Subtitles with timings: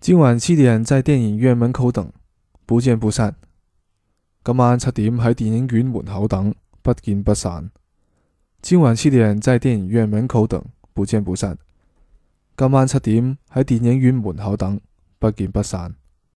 [0.00, 2.10] 今晚七点在电影院门口等
[2.64, 3.36] 不见不散。
[4.42, 7.70] 今晚七点喺电影院门口等不见不散。
[8.62, 11.58] 今晚七点在电影院门口等不见不散。
[12.56, 14.80] 今晚七点喺电影院门口等
[15.18, 15.94] 不见不散。